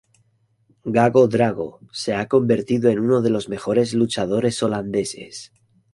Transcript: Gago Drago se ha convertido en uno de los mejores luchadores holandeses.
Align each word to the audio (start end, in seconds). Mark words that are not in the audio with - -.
Gago 0.95 1.23
Drago 1.35 1.79
se 1.91 2.15
ha 2.15 2.27
convertido 2.27 2.89
en 2.89 2.97
uno 3.01 3.21
de 3.21 3.29
los 3.29 3.49
mejores 3.49 3.93
luchadores 3.93 4.63
holandeses. 4.63 5.53